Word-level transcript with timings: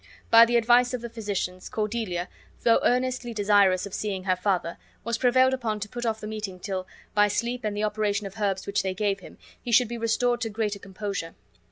By 0.31 0.45
the 0.47 0.57
advice 0.57 0.95
of 0.95 1.01
the 1.01 1.11
physicians, 1.11 1.69
Cordelia, 1.69 2.27
though 2.63 2.79
earnestly 2.81 3.35
desirous 3.35 3.85
of 3.85 3.93
seeing 3.93 4.23
her 4.23 4.35
father, 4.35 4.79
was 5.03 5.19
prevailed 5.19 5.53
upon 5.53 5.79
to 5.79 5.87
put 5.87 6.07
off 6.07 6.19
the 6.19 6.25
meeting 6.25 6.59
till, 6.59 6.87
by 7.13 7.27
sleep 7.27 7.63
and 7.63 7.77
the 7.77 7.83
operation 7.83 8.25
of 8.25 8.41
herbs 8.41 8.65
which 8.65 8.81
they 8.81 8.95
gave 8.95 9.19
him, 9.19 9.37
he 9.61 9.71
should 9.71 9.87
be 9.87 9.99
restored 9.99 10.41
to 10.41 10.49
greater 10.49 10.79
composure. 10.79 11.35